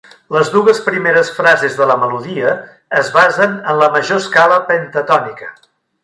Les 0.35 0.47
dues 0.53 0.79
primeres 0.85 1.27
frases 1.39 1.75
de 1.81 1.87
la 1.91 1.97
melodia 2.03 2.53
es 3.01 3.11
basen 3.17 3.53
en 3.73 3.81
la 3.83 3.91
major 3.97 4.23
escala 4.23 4.57
pentatònica. 4.71 5.51